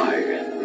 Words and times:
high 0.00 0.20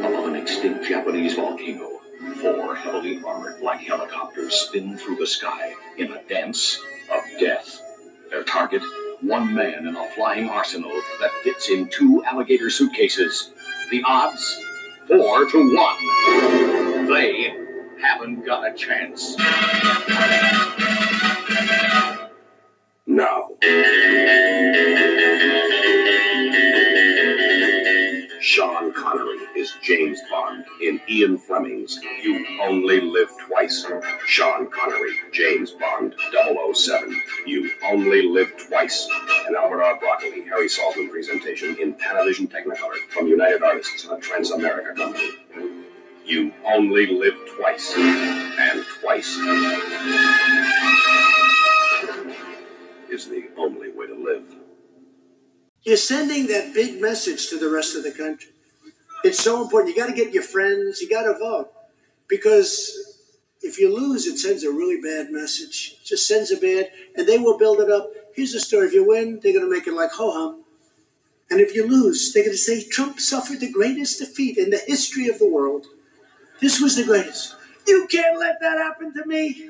above 0.07 0.27
an 0.29 0.35
extinct 0.35 0.87
Japanese 0.87 1.35
volcano, 1.35 1.99
four 2.41 2.75
heavily 2.75 3.21
armored 3.23 3.59
black 3.59 3.81
helicopters 3.81 4.53
spin 4.53 4.97
through 4.97 5.17
the 5.17 5.27
sky 5.27 5.73
in 5.97 6.11
a 6.13 6.23
dance 6.23 6.79
of 7.13 7.21
death. 7.39 7.81
Their 8.29 8.43
target, 8.43 8.81
one 9.21 9.53
man 9.53 9.87
in 9.87 9.95
a 9.95 10.09
flying 10.11 10.47
arsenal 10.49 10.91
that 11.19 11.31
fits 11.43 11.69
in 11.69 11.89
two 11.89 12.23
alligator 12.23 12.69
suitcases. 12.69 13.51
The 13.91 14.03
odds, 14.05 14.61
four 15.07 15.45
to 15.51 15.75
one. 15.75 17.07
They 17.07 17.53
haven't 18.01 18.45
got 18.45 18.69
a 18.69 18.73
chance. 18.73 19.35
Now, 23.05 23.49
James 29.85 30.19
Bond 30.31 30.65
in 30.81 30.99
Ian 31.07 31.37
Fleming's 31.37 31.99
You 32.23 32.43
Only 32.63 33.01
Live 33.01 33.29
Twice. 33.37 33.85
Sean 34.25 34.67
Connery, 34.71 35.11
James 35.31 35.71
Bond 35.73 36.15
007. 36.73 37.21
You 37.45 37.69
Only 37.83 38.23
Live 38.23 38.51
Twice. 38.57 39.07
An 39.47 39.55
Albert 39.55 39.83
R. 39.83 39.99
Broccoli, 39.99 40.41
Harry 40.45 40.67
Saltzman 40.67 41.11
presentation 41.11 41.77
in 41.79 41.93
Panavision 41.93 42.51
Technicolor 42.51 42.97
from 43.09 43.27
United 43.27 43.61
Artists, 43.61 44.05
a 44.05 44.17
Transamerica 44.17 44.95
company. 44.95 45.33
You 46.25 46.51
only 46.65 47.05
live 47.05 47.35
twice, 47.55 47.93
and 47.95 48.83
twice 48.99 49.37
is 53.11 53.27
the 53.29 53.49
only 53.55 53.91
way 53.91 54.07
to 54.07 54.15
live. 54.15 54.55
You're 55.83 55.97
sending 55.97 56.47
that 56.47 56.73
big 56.73 56.99
message 56.99 57.47
to 57.49 57.59
the 57.59 57.69
rest 57.69 57.95
of 57.95 58.01
the 58.01 58.09
country. 58.09 58.54
It's 59.23 59.43
so 59.43 59.63
important. 59.63 59.95
You 59.95 60.01
got 60.01 60.09
to 60.09 60.15
get 60.15 60.33
your 60.33 60.43
friends, 60.43 61.01
you 61.01 61.09
got 61.09 61.23
to 61.23 61.37
vote. 61.37 61.71
Because 62.27 63.15
if 63.61 63.79
you 63.79 63.95
lose, 63.95 64.27
it 64.27 64.37
sends 64.37 64.63
a 64.63 64.71
really 64.71 65.01
bad 65.01 65.31
message. 65.31 65.97
It 66.01 66.05
just 66.05 66.27
sends 66.27 66.51
a 66.51 66.57
bad, 66.57 66.91
and 67.15 67.27
they 67.27 67.37
will 67.37 67.57
build 67.57 67.79
it 67.79 67.89
up. 67.89 68.09
Here's 68.35 68.53
the 68.53 68.59
story 68.59 68.87
if 68.87 68.93
you 68.93 69.07
win, 69.07 69.39
they're 69.41 69.53
going 69.53 69.65
to 69.65 69.71
make 69.71 69.87
it 69.87 69.93
like 69.93 70.11
ho 70.11 70.31
hum. 70.31 70.63
And 71.49 71.59
if 71.59 71.75
you 71.75 71.87
lose, 71.87 72.33
they're 72.33 72.43
going 72.43 72.53
to 72.53 72.57
say 72.57 72.83
Trump 72.87 73.19
suffered 73.19 73.59
the 73.59 73.71
greatest 73.71 74.19
defeat 74.19 74.57
in 74.57 74.71
the 74.71 74.81
history 74.85 75.27
of 75.27 75.39
the 75.39 75.49
world. 75.49 75.85
This 76.59 76.81
was 76.81 76.95
the 76.95 77.03
greatest. 77.03 77.55
You 77.87 78.07
can't 78.09 78.39
let 78.39 78.59
that 78.61 78.77
happen 78.77 79.13
to 79.13 79.25
me. 79.25 79.69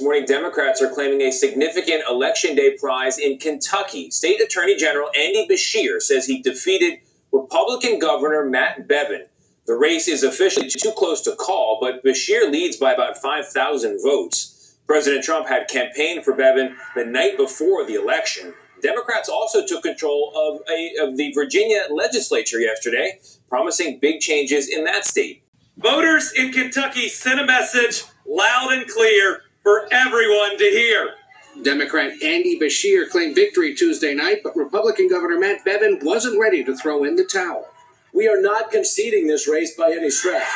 Morning, 0.00 0.26
Democrats 0.26 0.80
are 0.80 0.92
claiming 0.92 1.22
a 1.22 1.32
significant 1.32 2.02
Election 2.08 2.54
Day 2.54 2.76
prize 2.76 3.18
in 3.18 3.38
Kentucky. 3.38 4.10
State 4.10 4.40
Attorney 4.40 4.76
General 4.76 5.08
Andy 5.16 5.46
Beshear 5.48 6.00
says 6.00 6.26
he 6.26 6.40
defeated 6.40 7.00
Republican 7.32 7.98
Governor 7.98 8.44
Matt 8.44 8.86
Bevin. 8.86 9.26
The 9.66 9.74
race 9.74 10.06
is 10.06 10.22
officially 10.22 10.68
too 10.68 10.92
close 10.92 11.20
to 11.22 11.34
call, 11.34 11.78
but 11.80 12.04
Beshear 12.04 12.50
leads 12.50 12.76
by 12.76 12.92
about 12.92 13.18
5,000 13.18 14.00
votes. 14.02 14.76
President 14.86 15.24
Trump 15.24 15.48
had 15.48 15.68
campaigned 15.68 16.24
for 16.24 16.34
Bevin 16.34 16.76
the 16.94 17.04
night 17.04 17.36
before 17.36 17.84
the 17.84 17.94
election. 17.94 18.54
Democrats 18.80 19.28
also 19.28 19.66
took 19.66 19.82
control 19.82 20.32
of, 20.36 20.60
a, 20.70 20.94
of 21.00 21.16
the 21.16 21.32
Virginia 21.32 21.86
legislature 21.90 22.60
yesterday, 22.60 23.18
promising 23.48 23.98
big 23.98 24.20
changes 24.20 24.68
in 24.68 24.84
that 24.84 25.04
state. 25.04 25.42
Voters 25.76 26.32
in 26.32 26.52
Kentucky 26.52 27.08
sent 27.08 27.40
a 27.40 27.44
message 27.44 28.04
loud 28.26 28.72
and 28.72 28.86
clear 28.86 29.42
for 29.62 29.86
everyone 29.92 30.58
to 30.58 30.64
hear. 30.64 31.14
Democrat 31.62 32.12
Andy 32.22 32.58
Beshear 32.58 33.08
claimed 33.08 33.34
victory 33.34 33.74
Tuesday 33.74 34.14
night, 34.14 34.40
but 34.44 34.56
Republican 34.56 35.08
Governor 35.08 35.38
Matt 35.38 35.64
Bevin 35.64 36.02
wasn't 36.02 36.40
ready 36.40 36.62
to 36.64 36.76
throw 36.76 37.04
in 37.04 37.16
the 37.16 37.24
towel. 37.24 37.66
We 38.12 38.28
are 38.28 38.40
not 38.40 38.70
conceding 38.70 39.26
this 39.26 39.48
race 39.48 39.74
by 39.74 39.90
any 39.90 40.10
stretch. 40.10 40.46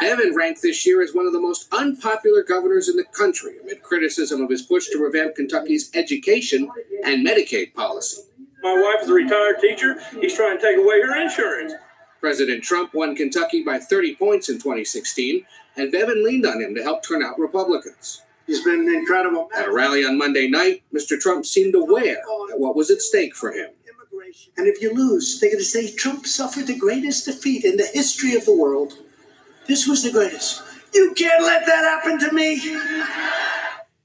Bevin 0.00 0.34
ranked 0.34 0.62
this 0.62 0.86
year 0.86 1.02
as 1.02 1.14
one 1.14 1.26
of 1.26 1.32
the 1.32 1.40
most 1.40 1.72
unpopular 1.72 2.42
governors 2.42 2.88
in 2.88 2.96
the 2.96 3.04
country 3.04 3.56
amid 3.62 3.82
criticism 3.82 4.40
of 4.40 4.50
his 4.50 4.62
push 4.62 4.88
to 4.88 4.98
revamp 4.98 5.34
Kentucky's 5.34 5.90
education 5.94 6.70
and 7.04 7.26
Medicaid 7.26 7.74
policy. 7.74 8.22
My 8.62 8.74
wife 8.74 9.02
is 9.04 9.10
a 9.10 9.14
retired 9.14 9.56
teacher. 9.60 10.00
He's 10.20 10.34
trying 10.34 10.58
to 10.58 10.62
take 10.62 10.78
away 10.78 11.02
her 11.02 11.20
insurance. 11.20 11.74
President 12.20 12.62
Trump 12.62 12.92
won 12.92 13.16
Kentucky 13.16 13.62
by 13.62 13.78
30 13.78 14.16
points 14.16 14.48
in 14.48 14.56
2016, 14.56 15.46
and 15.76 15.92
Bevin 15.92 16.22
leaned 16.24 16.46
on 16.46 16.60
him 16.60 16.74
to 16.74 16.82
help 16.82 17.02
turn 17.02 17.22
out 17.22 17.38
Republicans. 17.38 18.22
He's 18.46 18.62
been 18.62 18.88
incredible. 18.88 19.48
At 19.56 19.68
a 19.68 19.72
rally 19.72 20.04
on 20.04 20.18
Monday 20.18 20.48
night, 20.48 20.82
Mr. 20.92 21.18
Trump 21.18 21.46
seemed 21.46 21.74
aware 21.74 22.16
that 22.48 22.58
what 22.58 22.76
was 22.76 22.90
at 22.90 23.00
stake 23.00 23.34
for 23.34 23.52
him. 23.52 23.70
And 24.56 24.66
if 24.66 24.82
you 24.82 24.92
lose, 24.92 25.40
they're 25.40 25.50
going 25.50 25.60
to 25.60 25.64
say 25.64 25.94
Trump 25.94 26.26
suffered 26.26 26.66
the 26.66 26.78
greatest 26.78 27.24
defeat 27.24 27.64
in 27.64 27.76
the 27.76 27.86
history 27.86 28.34
of 28.34 28.44
the 28.44 28.56
world. 28.56 28.94
This 29.66 29.86
was 29.86 30.02
the 30.02 30.10
greatest. 30.10 30.62
You 30.92 31.14
can't 31.14 31.42
let 31.42 31.64
that 31.66 31.84
happen 31.84 32.18
to 32.18 32.32
me. 32.32 32.60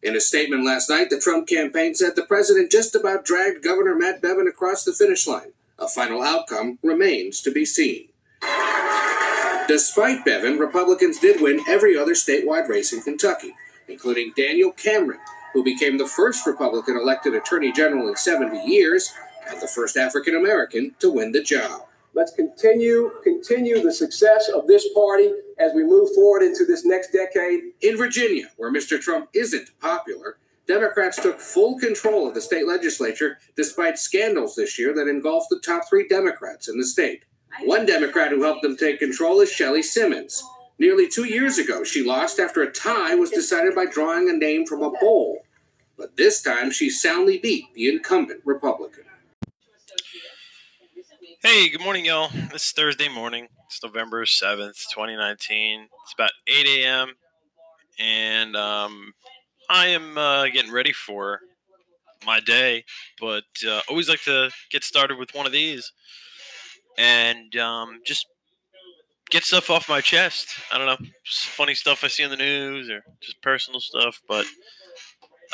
In 0.04 0.16
a 0.16 0.22
statement 0.22 0.64
last 0.64 0.90
night, 0.90 1.10
the 1.10 1.20
Trump 1.20 1.48
campaign 1.48 1.96
said 1.96 2.16
the 2.16 2.22
president 2.22 2.72
just 2.72 2.96
about 2.96 3.26
dragged 3.26 3.64
Governor 3.64 3.96
Matt 3.96 4.22
Bevin 4.22 4.48
across 4.48 4.84
the 4.84 4.94
finish 4.94 5.26
line. 5.26 5.52
A 5.78 5.90
final 5.90 6.22
outcome 6.22 6.80
remains 6.82 7.42
to 7.42 7.52
be 7.52 7.66
seen. 7.66 8.08
Despite 9.68 10.24
Bevin, 10.24 10.58
Republicans 10.58 11.20
did 11.20 11.42
win 11.42 11.62
every 11.68 11.98
other 11.98 12.14
statewide 12.14 12.70
race 12.70 12.94
in 12.94 13.02
Kentucky, 13.02 13.54
including 13.88 14.32
Daniel 14.38 14.72
Cameron, 14.72 15.20
who 15.54 15.64
became 15.64 15.98
the 15.98 16.08
first 16.08 16.46
Republican 16.46 16.96
elected 16.96 17.34
Attorney 17.34 17.72
General 17.74 18.08
in 18.08 18.16
70 18.16 18.58
years 18.66 19.12
and 19.50 19.62
the 19.62 19.68
first 19.68 19.98
African 19.98 20.36
American 20.36 20.96
to 21.00 21.12
win 21.12 21.34
the 21.34 21.44
job. 21.44 21.82
Let's 22.14 22.32
continue 22.32 23.12
continue 23.24 23.82
the 23.82 23.94
success 23.94 24.48
of 24.48 24.68
this 24.68 24.88
party 24.94 25.34
as 25.60 25.74
we 25.74 25.84
move 25.84 26.10
forward 26.16 26.44
into 26.44 26.64
this 26.64 26.86
next 26.86 27.12
decade. 27.12 27.74
In 27.82 27.98
Virginia, 27.98 28.48
where 28.56 28.72
Mr. 28.72 29.00
Trump 29.00 29.28
isn't 29.34 29.72
popular, 29.82 30.38
Democrats 30.68 31.22
took 31.22 31.40
full 31.40 31.78
control 31.78 32.28
of 32.28 32.34
the 32.34 32.42
state 32.42 32.68
legislature 32.68 33.38
despite 33.56 34.00
scandals 34.00 34.56
this 34.56 34.80
year 34.80 34.94
that 34.96 35.08
engulfed 35.08 35.50
the 35.50 35.60
top 35.60 35.84
three 35.88 36.08
Democrats 36.08 36.68
in 36.68 36.78
the 36.78 36.86
state. 36.86 37.24
One 37.64 37.86
Democrat 37.86 38.32
who 38.32 38.44
helped 38.44 38.64
them 38.64 38.76
take 38.76 39.00
control 39.00 39.40
is 39.42 39.52
Shelly 39.52 39.84
Simonds. 39.84 40.44
Nearly 40.78 41.08
two 41.08 41.26
years 41.26 41.58
ago, 41.58 41.84
she 41.84 42.04
lost 42.04 42.40
after 42.40 42.62
a 42.62 42.72
tie 42.72 43.16
was 43.16 43.30
decided 43.30 43.76
by 43.76 43.86
drawing 43.86 44.30
a 44.30 44.34
name 44.34 44.66
from 44.66 44.82
a 44.82 44.92
bowl. 44.92 45.40
But 45.98 46.18
this 46.18 46.42
time, 46.42 46.72
she 46.72 46.90
soundly 46.90 47.38
beat 47.38 47.74
the 47.74 47.88
incumbent 47.88 48.42
Republican. 48.44 49.06
Hey, 51.42 51.70
good 51.70 51.80
morning, 51.80 52.06
y'all. 52.06 52.30
Is 52.54 52.72
Thursday 52.72 53.08
morning. 53.08 53.48
It's 53.68 53.82
November 53.82 54.26
7th, 54.26 54.84
2019. 54.94 55.88
It's 56.04 56.14
about 56.14 56.32
8 56.48 56.66
a.m. 56.80 57.14
And 57.98 58.58
um, 58.58 59.14
I 59.70 59.88
am 59.88 60.18
uh, 60.18 60.46
getting 60.48 60.72
ready 60.72 60.94
for 60.94 61.40
my 62.26 62.40
day, 62.40 62.86
but 63.20 63.44
uh, 63.68 63.82
always 63.90 64.10
like 64.10 64.24
to 64.24 64.50
get 64.72 64.84
started 64.84 65.18
with 65.18 65.34
one 65.34 65.46
of 65.46 65.52
these 65.52 65.92
and 66.98 67.56
um, 67.58 68.00
just 68.06 68.28
get 69.30 69.44
stuff 69.44 69.70
off 69.70 69.90
my 69.90 70.02
chest. 70.02 70.48
I 70.72 70.78
don't 70.78 70.88
know, 70.88 71.08
funny 71.26 71.76
stuff 71.76 72.04
I 72.04 72.08
see 72.08 72.24
in 72.24 72.30
the 72.30 72.38
news 72.38 72.90
or 72.90 73.04
just 73.22 73.42
personal 73.42 73.80
stuff, 73.80 74.22
but 74.28 74.46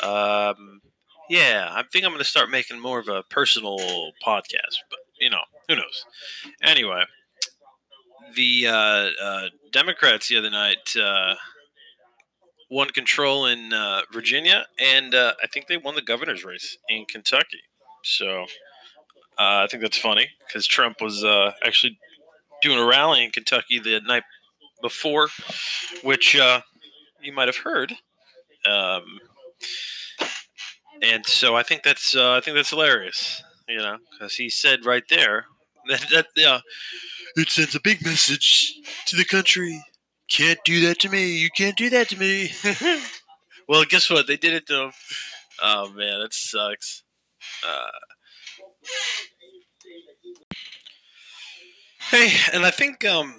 um, 0.02 0.80
yeah, 1.28 1.68
I 1.70 1.82
think 1.90 2.04
I'm 2.04 2.10
going 2.10 2.18
to 2.18 2.24
start 2.24 2.50
making 2.50 2.80
more 2.80 2.98
of 2.98 3.08
a 3.08 3.22
personal 3.24 3.78
podcast, 4.24 4.78
but 4.90 4.98
you 5.18 5.30
know, 5.30 5.42
who 5.68 5.76
knows? 5.76 6.04
Anyway, 6.62 7.02
the 8.34 8.66
uh, 8.68 9.10
uh, 9.22 9.48
Democrats 9.72 10.28
the 10.28 10.38
other 10.38 10.50
night 10.50 10.96
uh, 11.00 11.34
won 12.72 12.88
control 12.88 13.46
in 13.46 13.72
uh, 13.72 14.02
Virginia, 14.12 14.66
and 14.78 15.14
uh, 15.14 15.34
I 15.42 15.46
think 15.46 15.66
they 15.66 15.76
won 15.76 15.94
the 15.94 16.02
governor's 16.02 16.44
race 16.44 16.76
in 16.88 17.04
Kentucky. 17.04 17.60
So 18.02 18.42
uh, 19.38 19.64
I 19.64 19.66
think 19.70 19.82
that's 19.82 19.98
funny 19.98 20.28
because 20.46 20.66
Trump 20.66 21.00
was 21.00 21.24
actually 21.64 21.98
doing 22.62 22.78
a 22.78 22.84
rally 22.84 23.24
in 23.24 23.30
Kentucky 23.30 23.78
the 23.78 24.00
night 24.00 24.24
before, 24.80 25.28
which 26.02 26.34
you 26.34 27.32
might 27.32 27.48
have 27.48 27.58
heard. 27.58 27.94
Um, 28.64 29.04
and 31.02 31.26
so 31.26 31.56
I 31.56 31.62
think 31.62 31.82
that's 31.82 32.16
I 32.16 32.40
think 32.40 32.56
that's 32.56 32.70
hilarious 32.70 33.42
you 33.68 33.78
know, 33.78 33.98
because 34.10 34.34
he 34.36 34.50
said 34.50 34.84
right 34.84 35.04
there 35.08 35.46
that 35.88 36.06
that 36.10 36.26
yeah, 36.36 36.60
it 37.36 37.48
sends 37.48 37.74
a 37.74 37.80
big 37.80 38.04
message 38.04 38.74
to 39.06 39.16
the 39.16 39.24
country. 39.24 39.82
Can't 40.32 40.58
do 40.64 40.80
that 40.86 40.98
to 41.00 41.08
me. 41.10 41.36
You 41.36 41.50
can't 41.50 41.76
do 41.76 41.90
that 41.90 42.08
to 42.10 42.16
me. 42.18 42.52
well, 43.68 43.84
guess 43.84 44.10
what? 44.10 44.26
They 44.26 44.36
did 44.36 44.54
it 44.54 44.66
to 44.68 44.84
him. 44.84 44.92
Oh 45.62 45.90
man, 45.92 46.20
that 46.20 46.34
sucks. 46.34 47.02
Uh, 47.66 47.90
hey, 52.10 52.32
and 52.52 52.64
I 52.64 52.70
think 52.70 53.04
um, 53.04 53.34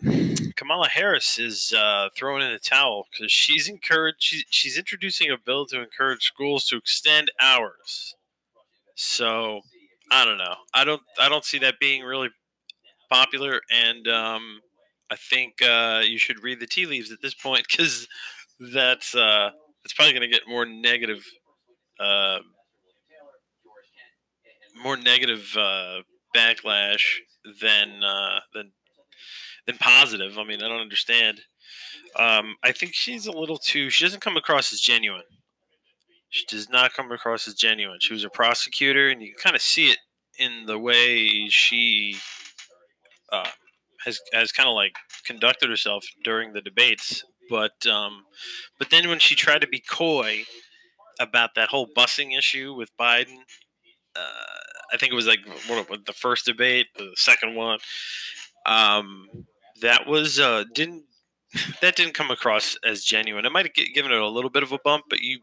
Kamala 0.55 0.87
Harris 0.89 1.39
is 1.39 1.73
uh, 1.75 2.09
throwing 2.15 2.43
in 2.43 2.51
the 2.51 2.59
towel 2.59 3.07
because 3.11 3.31
she's 3.31 3.67
encouraged. 3.67 4.45
She's 4.49 4.77
introducing 4.77 5.31
a 5.31 5.37
bill 5.37 5.65
to 5.67 5.81
encourage 5.81 6.23
schools 6.23 6.65
to 6.67 6.77
extend 6.77 7.31
hours 7.39 8.15
So 8.95 9.61
I 10.11 10.25
don't 10.25 10.37
know. 10.37 10.55
I 10.73 10.83
don't 10.85 11.01
I 11.19 11.29
don't 11.29 11.45
see 11.45 11.59
that 11.59 11.79
being 11.79 12.03
really 12.03 12.29
popular, 13.09 13.61
and 13.71 14.07
um, 14.07 14.61
I 15.13 15.15
think 15.15 15.61
uh, 15.61 16.01
you 16.03 16.17
should 16.17 16.41
read 16.41 16.59
the 16.59 16.65
tea 16.65 16.87
leaves 16.87 17.11
at 17.11 17.21
this 17.21 17.35
point 17.35 17.67
because 17.69 18.07
that's 18.73 19.13
uh, 19.13 19.51
it's 19.83 19.93
probably 19.93 20.13
going 20.13 20.27
to 20.27 20.27
get 20.27 20.47
more 20.47 20.65
negative, 20.65 21.23
uh, 21.99 22.39
more 24.81 24.97
negative 24.97 25.55
uh, 25.55 25.99
backlash 26.35 27.03
than 27.61 28.03
uh, 28.03 28.39
than 28.55 28.71
than 29.67 29.77
positive. 29.77 30.39
I 30.39 30.45
mean, 30.45 30.63
I 30.63 30.67
don't 30.67 30.81
understand. 30.81 31.41
Um, 32.15 32.55
I 32.63 32.71
think 32.71 32.95
she's 32.95 33.27
a 33.27 33.31
little 33.31 33.59
too. 33.59 33.91
She 33.91 34.03
doesn't 34.03 34.21
come 34.21 34.35
across 34.35 34.73
as 34.73 34.81
genuine. 34.81 35.21
She 36.29 36.43
does 36.47 36.71
not 36.71 36.93
come 36.93 37.11
across 37.11 37.47
as 37.47 37.53
genuine. 37.53 37.99
She 38.01 38.13
was 38.13 38.23
a 38.23 38.29
prosecutor, 38.31 39.09
and 39.09 39.21
you 39.21 39.35
kind 39.35 39.55
of 39.55 39.61
see 39.61 39.91
it 39.91 39.99
in 40.39 40.65
the 40.65 40.79
way 40.79 41.49
she 41.49 42.17
uh, 43.31 43.49
has 44.05 44.19
has 44.33 44.51
kind 44.51 44.67
of 44.69 44.75
like 44.75 44.95
conducted 45.25 45.69
herself 45.69 46.05
during 46.23 46.53
the 46.53 46.61
debates. 46.61 47.23
But 47.49 47.85
um, 47.85 48.23
but 48.79 48.89
then 48.89 49.09
when 49.09 49.19
she 49.19 49.35
tried 49.35 49.61
to 49.61 49.67
be 49.67 49.79
coy 49.79 50.43
about 51.19 51.51
that 51.55 51.69
whole 51.69 51.87
busing 51.87 52.37
issue 52.37 52.73
with 52.73 52.89
Biden, 52.99 53.39
uh, 54.15 54.63
I 54.93 54.97
think 54.97 55.11
it 55.11 55.15
was 55.15 55.27
like 55.27 55.39
what, 55.67 56.05
the 56.05 56.13
first 56.13 56.45
debate, 56.45 56.87
the 56.95 57.11
second 57.15 57.55
one. 57.55 57.79
Um, 58.65 59.27
that 59.81 60.07
was 60.07 60.39
uh, 60.39 60.63
didn't 60.73 61.03
that 61.81 61.95
didn't 61.95 62.13
come 62.13 62.31
across 62.31 62.77
as 62.85 63.03
genuine. 63.03 63.45
It 63.45 63.51
might 63.51 63.65
have 63.65 63.93
given 63.93 64.11
it 64.11 64.19
a 64.19 64.27
little 64.27 64.49
bit 64.49 64.63
of 64.63 64.71
a 64.71 64.79
bump, 64.83 65.05
but 65.09 65.19
you 65.19 65.39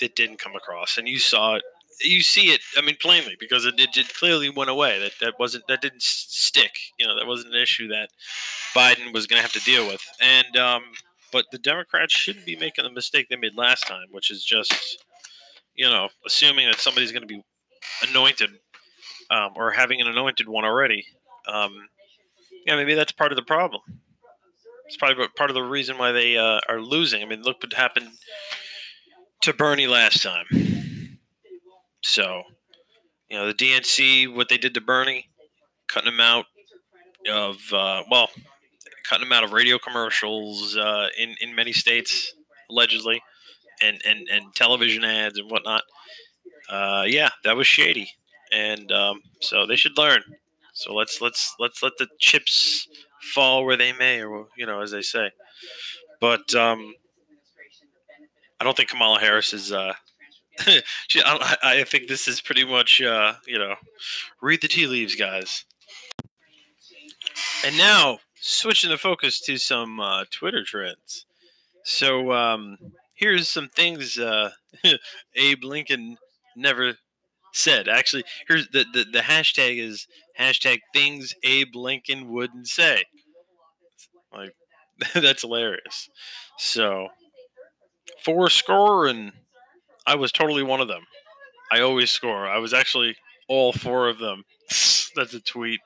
it 0.00 0.14
didn't 0.14 0.38
come 0.38 0.54
across, 0.54 0.96
and 0.96 1.08
you 1.08 1.18
saw 1.18 1.56
it. 1.56 1.62
You 2.00 2.22
see 2.22 2.50
it. 2.50 2.60
I 2.76 2.80
mean, 2.80 2.96
plainly 3.00 3.36
because 3.40 3.64
it, 3.64 3.74
it, 3.78 3.96
it 3.96 4.14
clearly 4.14 4.48
went 4.50 4.70
away. 4.70 5.00
That 5.00 5.12
that 5.20 5.34
wasn't 5.38 5.64
that 5.68 5.82
didn't 5.82 6.02
stick. 6.02 6.78
You 6.98 7.06
know, 7.06 7.16
that 7.16 7.26
wasn't 7.26 7.54
an 7.54 7.60
issue 7.60 7.88
that 7.88 8.10
Biden 8.74 9.12
was 9.12 9.26
going 9.26 9.38
to 9.38 9.42
have 9.42 9.52
to 9.52 9.60
deal 9.60 9.86
with. 9.86 10.02
And 10.20 10.56
um, 10.56 10.82
but 11.32 11.46
the 11.50 11.58
Democrats 11.58 12.14
shouldn't 12.14 12.46
be 12.46 12.56
making 12.56 12.84
the 12.84 12.90
mistake 12.90 13.26
they 13.28 13.36
made 13.36 13.56
last 13.56 13.86
time, 13.86 14.06
which 14.12 14.30
is 14.30 14.44
just 14.44 15.04
you 15.74 15.86
know 15.86 16.08
assuming 16.26 16.68
that 16.68 16.80
somebody's 16.80 17.12
going 17.12 17.26
to 17.26 17.34
be 17.34 17.42
anointed 18.08 18.50
um, 19.30 19.50
or 19.56 19.72
having 19.72 20.00
an 20.00 20.06
anointed 20.06 20.48
one 20.48 20.64
already. 20.64 21.04
Um, 21.46 21.88
yeah, 22.66 22.76
maybe 22.76 22.94
that's 22.94 23.12
part 23.12 23.32
of 23.32 23.36
the 23.36 23.42
problem. 23.42 23.82
It's 24.86 24.96
probably 24.96 25.26
part 25.36 25.50
of 25.50 25.54
the 25.54 25.62
reason 25.62 25.98
why 25.98 26.12
they 26.12 26.38
uh, 26.38 26.60
are 26.68 26.80
losing. 26.80 27.22
I 27.22 27.26
mean, 27.26 27.42
look 27.42 27.62
what 27.62 27.72
happened 27.72 28.08
to 29.42 29.52
Bernie 29.52 29.86
last 29.86 30.22
time. 30.22 30.46
So, 32.02 32.42
you 33.28 33.38
know, 33.38 33.46
the 33.46 33.54
DNC, 33.54 34.34
what 34.34 34.48
they 34.48 34.58
did 34.58 34.74
to 34.74 34.80
Bernie, 34.80 35.28
cutting 35.88 36.12
him 36.12 36.20
out 36.20 36.46
of, 37.30 37.56
uh, 37.72 38.04
well, 38.10 38.28
cutting 39.08 39.26
him 39.26 39.32
out 39.32 39.44
of 39.44 39.52
radio 39.52 39.78
commercials 39.78 40.76
uh, 40.76 41.08
in, 41.18 41.34
in 41.40 41.54
many 41.54 41.72
states, 41.72 42.34
allegedly, 42.70 43.22
and, 43.82 44.00
and, 44.06 44.28
and 44.28 44.54
television 44.54 45.04
ads 45.04 45.38
and 45.38 45.50
whatnot. 45.50 45.82
Uh, 46.68 47.04
yeah, 47.06 47.30
that 47.44 47.56
was 47.56 47.66
shady. 47.66 48.10
And 48.52 48.90
um, 48.92 49.22
so 49.40 49.66
they 49.66 49.76
should 49.76 49.96
learn. 49.98 50.22
So 50.72 50.94
let's 50.94 51.20
let's 51.20 51.56
let's 51.58 51.82
let 51.82 51.94
the 51.98 52.06
chips 52.20 52.86
fall 53.20 53.64
where 53.64 53.76
they 53.76 53.92
may, 53.92 54.22
or 54.22 54.46
you 54.56 54.64
know, 54.64 54.80
as 54.80 54.92
they 54.92 55.02
say. 55.02 55.32
But 56.20 56.54
um, 56.54 56.94
I 58.60 58.64
don't 58.64 58.76
think 58.76 58.88
Kamala 58.88 59.18
Harris 59.18 59.52
is. 59.52 59.72
Uh, 59.72 59.94
I, 61.24 61.56
I, 61.62 61.84
think 61.84 62.08
this 62.08 62.26
is 62.28 62.40
pretty 62.40 62.64
much, 62.64 63.00
uh, 63.00 63.34
you 63.46 63.58
know, 63.58 63.74
read 64.40 64.60
the 64.60 64.68
tea 64.68 64.86
leaves, 64.86 65.14
guys. 65.14 65.64
And 67.64 67.76
now 67.76 68.18
switching 68.34 68.90
the 68.90 68.98
focus 68.98 69.40
to 69.40 69.58
some 69.58 70.00
uh, 70.00 70.24
Twitter 70.30 70.64
trends. 70.64 71.26
So 71.84 72.32
um, 72.32 72.78
here's 73.14 73.48
some 73.48 73.68
things 73.68 74.18
uh, 74.18 74.50
Abe 75.34 75.64
Lincoln 75.64 76.18
never 76.56 76.94
said. 77.52 77.88
Actually, 77.88 78.24
here's 78.46 78.68
the, 78.68 78.84
the, 78.92 79.04
the 79.04 79.20
hashtag 79.20 79.78
is 79.78 80.06
hashtag 80.38 80.80
things 80.94 81.34
Abe 81.44 81.74
Lincoln 81.74 82.28
wouldn't 82.28 82.68
say. 82.68 83.04
Like 84.32 84.54
that's 85.14 85.42
hilarious. 85.42 86.08
So 86.58 87.08
four 88.24 88.50
score 88.50 89.06
and 89.06 89.32
I 90.08 90.14
was 90.14 90.32
totally 90.32 90.62
one 90.62 90.80
of 90.80 90.88
them. 90.88 91.02
I 91.70 91.80
always 91.80 92.10
score. 92.10 92.48
I 92.48 92.56
was 92.56 92.72
actually 92.72 93.14
all 93.46 93.74
four 93.74 94.08
of 94.08 94.18
them. 94.18 94.44
that's 94.70 95.34
a 95.34 95.40
tweet. 95.40 95.80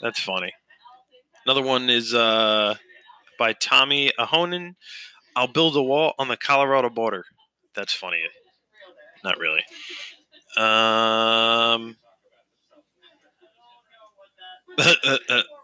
That's 0.00 0.20
funny. 0.20 0.52
Another 1.44 1.62
one 1.62 1.90
is 1.90 2.14
uh, 2.14 2.76
by 3.36 3.52
Tommy 3.54 4.12
Ahonen. 4.20 4.76
I'll 5.34 5.48
build 5.48 5.76
a 5.76 5.82
wall 5.82 6.14
on 6.16 6.28
the 6.28 6.36
Colorado 6.36 6.90
border. 6.90 7.24
That's 7.74 7.92
funny. 7.92 8.22
Not 9.24 9.36
really. 9.38 9.64
Um, 10.56 11.96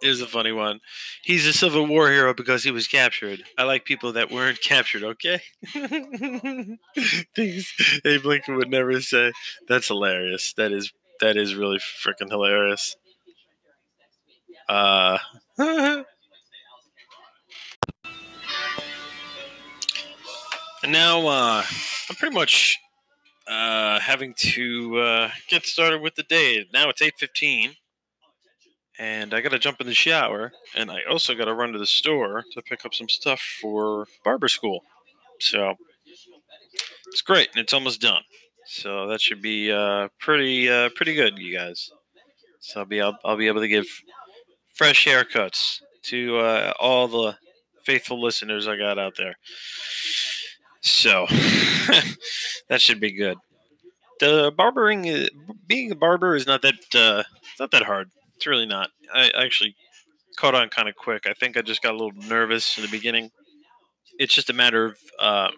here's 0.03 0.21
a 0.21 0.27
funny 0.27 0.53
one. 0.53 0.81
He's 1.23 1.47
a 1.47 1.53
Civil 1.53 1.87
War 1.87 2.11
hero 2.11 2.35
because 2.35 2.65
he 2.65 2.71
was 2.71 2.87
captured. 2.87 3.43
I 3.59 3.65
like 3.65 3.85
people 3.85 4.13
that 4.13 4.31
weren't 4.31 4.63
captured. 4.63 5.03
Okay, 5.05 5.41
things 7.35 7.73
Abe 8.05 8.25
Lincoln 8.25 8.57
would 8.57 8.71
never 8.71 9.01
say. 9.01 9.33
That's 9.69 9.89
hilarious. 9.89 10.53
That 10.55 10.73
is 10.73 10.93
that 11.21 11.37
is 11.37 11.55
really 11.55 11.79
freaking 11.79 12.31
hilarious. 12.31 12.97
Uh. 14.69 15.19
and 15.59 16.05
now 20.93 21.27
uh, 21.27 21.63
I'm 22.09 22.17
pretty 22.17 22.35
much 22.35 22.79
uh, 23.49 24.01
having 24.01 24.35
to 24.35 24.99
uh, 24.99 25.31
get 25.49 25.67
started 25.67 26.01
with 26.01 26.15
the 26.15 26.23
day. 26.23 26.67
Now 26.73 26.89
it's 26.89 27.03
8:15, 27.03 27.77
and 29.01 29.33
I 29.33 29.41
got 29.41 29.49
to 29.53 29.59
jump 29.59 29.81
in 29.81 29.87
the 29.87 29.95
shower, 29.95 30.53
and 30.77 30.91
I 30.91 30.99
also 31.09 31.35
got 31.35 31.47
to 31.47 31.55
run 31.55 31.73
to 31.73 31.79
the 31.79 31.87
store 31.87 32.45
to 32.53 32.61
pick 32.61 32.85
up 32.85 32.93
some 32.93 33.09
stuff 33.09 33.41
for 33.41 34.07
barber 34.23 34.47
school. 34.47 34.85
So 35.41 35.77
it's 37.09 37.23
great, 37.23 37.49
and 37.55 37.63
it's 37.63 37.73
almost 37.73 38.03
done. 38.03 38.23
So 38.67 39.09
that 39.09 39.23
should 39.23 39.41
be 39.41 39.73
uh, 39.73 40.09
pretty 40.21 40.69
uh, 40.69 40.91
pretty 40.95 41.15
good, 41.15 41.39
you 41.39 41.57
guys. 41.57 41.91
So 42.61 42.81
I'll 42.81 42.87
be 42.87 43.01
I'll, 43.01 43.19
I'll 43.25 43.39
be 43.39 43.47
able 43.49 43.63
to 43.63 43.69
give 43.69 43.87
fresh 44.75 45.07
haircuts 45.07 45.81
to 46.05 46.37
uh, 46.37 46.73
all 46.79 47.09
the 47.09 47.37
faithful 47.85 48.21
listeners 48.21 48.69
I 48.69 48.77
got 48.77 48.99
out 48.99 49.15
there. 49.17 49.37
So 50.83 51.27
that 52.69 52.83
should 52.83 53.01
be 53.01 53.13
good. 53.13 53.39
The 54.21 54.53
barbering, 54.55 55.29
being 55.67 55.91
a 55.91 55.97
barber, 55.97 56.37
is 56.37 56.47
not 56.47 56.61
that 56.61 56.75
uh, 56.95 57.23
not 57.59 57.71
that 57.71 57.85
hard. 57.85 58.11
It's 58.41 58.47
really 58.47 58.65
not. 58.65 58.89
I 59.13 59.31
actually 59.37 59.77
caught 60.37 60.55
on 60.55 60.69
kind 60.71 60.89
of 60.89 60.97
quick. 60.97 61.27
I 61.27 61.35
think 61.35 61.57
I 61.59 61.63
just 61.63 61.83
got 61.83 61.91
a 61.95 61.99
little 61.99 62.13
nervous 62.29 62.79
in 62.79 62.85
the 62.85 62.91
beginning. 62.91 63.31
It's 64.19 64.35
just 64.35 64.51
a 64.51 64.55
matter 64.55 64.87
of 64.87 64.97
uh, 65.21 65.49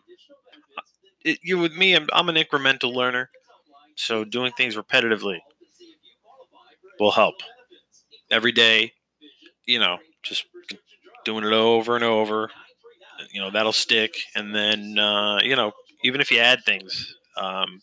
it, 1.24 1.38
you 1.42 1.58
with 1.58 1.74
me. 1.74 1.94
I'm, 1.94 2.08
I'm 2.12 2.28
an 2.28 2.36
incremental 2.36 2.94
learner, 2.94 3.30
so 3.96 4.24
doing 4.24 4.52
things 4.52 4.76
repetitively 4.76 5.40
will 6.98 7.12
help. 7.12 7.36
Every 8.30 8.52
day, 8.52 8.92
you 9.66 9.80
know, 9.80 9.98
just 10.22 10.46
doing 11.24 11.44
it 11.44 11.52
over 11.52 11.96
and 11.96 12.04
over 12.04 12.50
you 13.32 13.40
know 13.40 13.50
that'll 13.50 13.72
stick 13.72 14.14
and 14.36 14.54
then 14.54 14.98
uh, 14.98 15.38
you 15.42 15.56
know 15.56 15.72
even 16.04 16.20
if 16.20 16.30
you 16.30 16.38
add 16.38 16.64
things 16.64 17.14
um, 17.36 17.82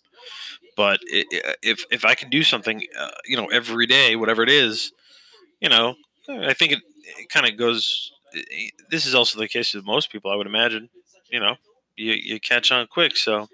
but 0.80 1.02
if 1.04 1.84
if 1.92 2.06
i 2.06 2.16
can 2.16 2.30
do 2.30 2.42
something 2.42 2.82
uh, 2.98 3.12
you 3.26 3.36
know 3.36 3.48
every 3.48 3.86
day 3.86 4.16
whatever 4.16 4.42
it 4.42 4.50
is 4.50 4.94
you 5.60 5.68
know 5.68 5.94
i 6.30 6.54
think 6.54 6.72
it, 6.72 6.80
it 7.20 7.30
kind 7.30 7.46
of 7.46 7.58
goes 7.58 8.14
this 8.90 9.06
is 9.06 9.14
also 9.14 9.38
the 9.38 9.48
case 9.50 9.74
with 9.74 9.84
most 9.86 10.10
people 10.10 10.32
i 10.32 10.36
would 10.36 10.48
imagine 10.48 10.88
you 11.30 11.40
know 11.40 11.56
you, 11.98 12.14
you 12.14 12.40
catch 12.40 12.72
on 12.72 12.88
quick 12.88 13.18
so 13.18 13.50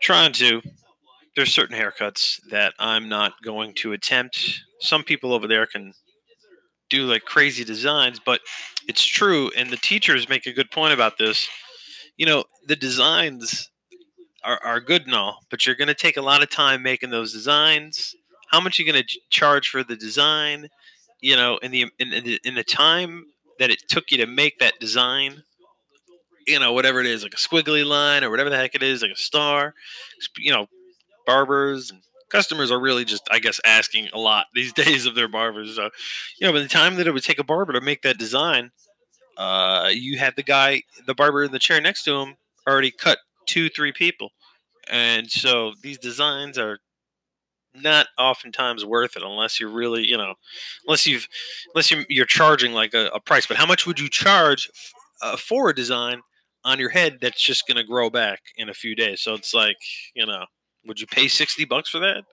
trying 0.00 0.32
to 0.32 0.62
there's 1.34 1.52
certain 1.52 1.76
haircuts 1.76 2.40
that 2.50 2.72
i'm 2.78 3.08
not 3.08 3.42
going 3.42 3.74
to 3.74 3.92
attempt 3.92 4.60
some 4.78 5.02
people 5.02 5.32
over 5.32 5.48
there 5.48 5.66
can 5.66 5.92
do 6.88 7.04
like 7.06 7.24
crazy 7.24 7.64
designs, 7.64 8.20
but 8.20 8.40
it's 8.86 9.04
true. 9.04 9.50
And 9.56 9.70
the 9.70 9.76
teachers 9.76 10.28
make 10.28 10.46
a 10.46 10.52
good 10.52 10.70
point 10.70 10.92
about 10.92 11.16
this. 11.16 11.48
You 12.18 12.26
know, 12.26 12.44
the 12.66 12.76
designs 12.76 13.69
are, 14.44 14.60
are 14.64 14.80
good 14.80 15.06
and 15.06 15.14
all, 15.14 15.40
but 15.50 15.66
you're 15.66 15.74
going 15.74 15.88
to 15.88 15.94
take 15.94 16.16
a 16.16 16.22
lot 16.22 16.42
of 16.42 16.50
time 16.50 16.82
making 16.82 17.10
those 17.10 17.32
designs. 17.32 18.14
How 18.48 18.60
much 18.60 18.78
are 18.78 18.82
you 18.82 18.92
going 18.92 19.02
to 19.02 19.18
charge 19.30 19.68
for 19.68 19.84
the 19.84 19.96
design? 19.96 20.68
You 21.20 21.36
know, 21.36 21.58
in 21.58 21.70
the, 21.70 21.86
in, 21.98 22.12
in 22.12 22.24
the 22.24 22.40
in 22.44 22.54
the 22.54 22.64
time 22.64 23.26
that 23.58 23.70
it 23.70 23.88
took 23.88 24.10
you 24.10 24.16
to 24.18 24.26
make 24.26 24.58
that 24.58 24.80
design, 24.80 25.42
you 26.46 26.58
know, 26.58 26.72
whatever 26.72 27.00
it 27.00 27.06
is, 27.06 27.22
like 27.22 27.34
a 27.34 27.36
squiggly 27.36 27.86
line 27.86 28.24
or 28.24 28.30
whatever 28.30 28.48
the 28.48 28.56
heck 28.56 28.74
it 28.74 28.82
is, 28.82 29.02
like 29.02 29.10
a 29.10 29.16
star. 29.16 29.74
You 30.38 30.52
know, 30.52 30.66
barbers 31.26 31.90
and 31.90 32.00
customers 32.30 32.70
are 32.70 32.80
really 32.80 33.04
just, 33.04 33.28
I 33.30 33.38
guess, 33.38 33.60
asking 33.64 34.08
a 34.14 34.18
lot 34.18 34.46
these 34.54 34.72
days 34.72 35.06
of 35.06 35.14
their 35.14 35.28
barbers. 35.28 35.76
So, 35.76 35.90
you 36.38 36.46
know, 36.46 36.52
by 36.52 36.60
the 36.60 36.68
time 36.68 36.96
that 36.96 37.06
it 37.06 37.12
would 37.12 37.24
take 37.24 37.38
a 37.38 37.44
barber 37.44 37.72
to 37.74 37.80
make 37.80 38.02
that 38.02 38.18
design, 38.18 38.70
uh, 39.36 39.90
you 39.92 40.18
had 40.18 40.36
the 40.36 40.42
guy, 40.42 40.82
the 41.06 41.14
barber 41.14 41.44
in 41.44 41.52
the 41.52 41.58
chair 41.58 41.80
next 41.80 42.04
to 42.04 42.14
him, 42.14 42.36
already 42.66 42.90
cut 42.90 43.18
two, 43.46 43.68
three 43.68 43.92
people, 43.92 44.30
and 44.88 45.30
so 45.30 45.72
these 45.82 45.98
designs 45.98 46.58
are 46.58 46.78
not 47.74 48.08
oftentimes 48.18 48.84
worth 48.84 49.16
it 49.16 49.22
unless 49.22 49.60
you're 49.60 49.70
really, 49.70 50.06
you 50.06 50.16
know, 50.16 50.34
unless 50.86 51.06
you've, 51.06 51.28
unless 51.74 51.90
you're, 51.90 52.04
you're 52.08 52.26
charging 52.26 52.72
like 52.72 52.94
a, 52.94 53.06
a 53.14 53.20
price. 53.20 53.46
But 53.46 53.56
how 53.56 53.66
much 53.66 53.86
would 53.86 54.00
you 54.00 54.08
charge 54.08 54.70
uh, 55.22 55.36
for 55.36 55.70
a 55.70 55.74
design 55.74 56.20
on 56.64 56.78
your 56.78 56.90
head 56.90 57.18
that's 57.20 57.42
just 57.42 57.66
going 57.66 57.76
to 57.76 57.84
grow 57.84 58.10
back 58.10 58.40
in 58.56 58.68
a 58.68 58.74
few 58.74 58.94
days? 58.96 59.20
So 59.20 59.34
it's 59.34 59.54
like, 59.54 59.76
you 60.14 60.26
know, 60.26 60.44
would 60.86 61.00
you 61.00 61.06
pay 61.06 61.28
sixty 61.28 61.64
bucks 61.64 61.90
for 61.90 62.00
that? 62.00 62.24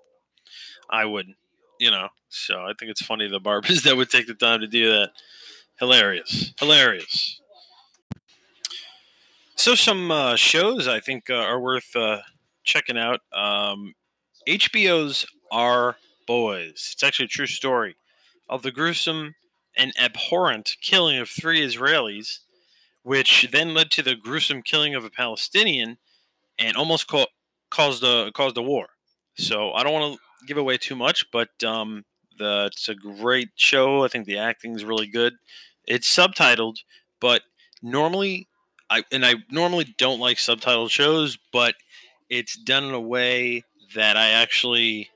I 0.89 1.05
wouldn't. 1.05 1.37
You 1.79 1.91
know, 1.91 2.07
so 2.29 2.61
I 2.61 2.73
think 2.79 2.89
it's 2.89 3.05
funny 3.05 3.27
the 3.29 3.39
barbers 3.39 3.81
that 3.83 3.97
would 3.97 4.09
take 4.09 4.27
the 4.27 4.33
time 4.33 4.61
to 4.61 4.67
do 4.67 4.89
that. 4.89 5.11
Hilarious, 5.79 6.53
hilarious. 6.59 7.39
So 9.67 9.75
some 9.75 10.11
uh, 10.11 10.37
shows 10.37 10.87
I 10.87 11.01
think 11.01 11.29
uh, 11.29 11.33
are 11.33 11.59
worth 11.59 11.93
uh, 11.93 12.19
checking 12.63 12.97
out. 12.97 13.19
Um, 13.33 13.95
HBO's 14.47 15.25
Our 15.51 15.97
Boys. 16.25 16.91
It's 16.93 17.03
actually 17.03 17.25
a 17.25 17.27
true 17.27 17.47
story 17.47 17.97
of 18.47 18.61
the 18.61 18.71
gruesome 18.71 19.35
and 19.75 19.91
abhorrent 19.99 20.77
killing 20.81 21.17
of 21.17 21.27
three 21.27 21.59
Israelis, 21.59 22.39
which 23.03 23.49
then 23.51 23.73
led 23.73 23.91
to 23.91 24.01
the 24.01 24.15
gruesome 24.15 24.61
killing 24.61 24.95
of 24.95 25.03
a 25.03 25.09
Palestinian 25.09 25.97
and 26.57 26.77
almost 26.77 27.07
ca- 27.07 27.25
caused 27.69 28.05
a 28.05 28.31
caused 28.31 28.55
a 28.55 28.61
war. 28.61 28.87
So 29.35 29.73
I 29.73 29.83
don't 29.83 29.91
want 29.91 30.13
to 30.13 30.45
give 30.45 30.55
away 30.55 30.77
too 30.77 30.95
much, 30.95 31.29
but 31.29 31.49
um, 31.65 32.05
the, 32.39 32.69
it's 32.71 32.87
a 32.87 32.95
great 32.95 33.49
show. 33.57 34.05
I 34.05 34.07
think 34.07 34.27
the 34.27 34.37
acting 34.37 34.77
is 34.77 34.85
really 34.85 35.07
good. 35.07 35.33
It's 35.85 36.07
subtitled, 36.07 36.77
but 37.19 37.41
normally 37.83 38.47
I 38.89 39.03
and 39.11 39.25
I 39.25 39.35
normally 39.51 39.93
don't 39.97 40.19
like 40.19 40.37
subtitled 40.37 40.89
shows, 40.89 41.37
but 41.51 41.75
it's 42.29 42.57
done 42.57 42.85
in 42.85 42.93
a 42.93 43.01
way 43.01 43.63
that 43.95 44.17
I 44.17 44.29
actually 44.29 45.09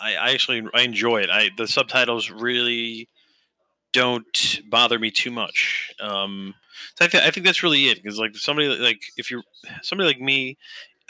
I, 0.00 0.14
I 0.16 0.30
actually 0.32 0.62
I 0.74 0.82
enjoy 0.82 1.22
it. 1.22 1.30
I 1.30 1.50
the 1.56 1.66
subtitles 1.66 2.30
really 2.30 3.08
don't 3.92 4.60
bother 4.68 4.98
me 4.98 5.10
too 5.10 5.30
much. 5.30 5.92
Um, 6.00 6.54
so 6.96 7.04
I, 7.04 7.08
th- 7.08 7.24
I 7.24 7.30
think 7.30 7.46
that's 7.46 7.62
really 7.62 7.88
it 7.88 8.02
because 8.02 8.18
like 8.18 8.36
somebody 8.36 8.68
like 8.68 9.00
if 9.16 9.30
you're 9.30 9.42
somebody 9.82 10.08
like 10.08 10.20
me, 10.20 10.58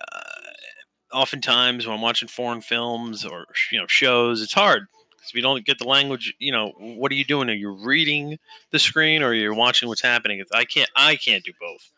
uh, 0.01 1.17
oftentimes 1.17 1.87
when 1.87 1.97
I'm 1.97 2.03
watching 2.03 2.29
foreign 2.29 2.61
films 2.61 3.25
or 3.25 3.47
you 3.73 3.79
know 3.79 3.87
shows, 3.89 4.43
it's 4.43 4.55
hard 4.55 4.87
because 5.25 5.31
if 5.31 5.37
you 5.37 5.43
don't 5.43 5.65
get 5.65 5.79
the 5.79 5.89
language, 5.89 6.35
you 6.39 6.53
know 6.53 6.73
what 6.79 7.11
are 7.13 7.15
you 7.15 7.25
doing? 7.25 7.49
Are 7.49 7.55
you 7.55 7.73
reading 7.73 8.39
the 8.71 8.79
screen 8.79 9.23
or 9.23 9.33
you're 9.35 9.55
watching 9.55 9.89
what's 9.89 10.03
happening? 10.03 10.43
I 10.53 10.65
can't 10.65 10.91
I 10.95 11.17
can't 11.17 11.45
do 11.45 11.53
both. 11.61 11.91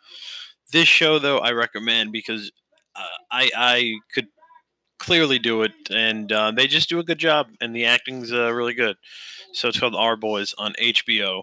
This 0.73 0.89
show 0.89 1.19
though 1.19 1.39
I 1.39 1.53
recommend 1.53 2.13
because 2.13 2.53
uh, 2.95 3.05
I 3.31 3.51
I 3.57 3.95
could 4.15 4.29
clearly 4.99 5.39
do 5.39 5.63
it, 5.63 5.73
and 5.91 6.31
uh, 6.33 6.51
they 6.51 6.67
just 6.67 6.89
do 6.89 6.99
a 6.99 7.05
good 7.05 7.19
job, 7.19 7.49
and 7.61 7.75
the 7.75 7.85
acting's 7.85 8.33
uh, 8.33 8.53
really 8.53 8.75
good. 8.75 8.97
So 9.53 9.69
it's 9.69 9.79
called 9.81 9.95
Our 9.95 10.17
Boys 10.17 10.55
on 10.59 10.75
HBO, 10.81 11.43